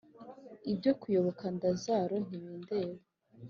[0.71, 2.99] ibyo kuyoboka ndazaro ntibindeba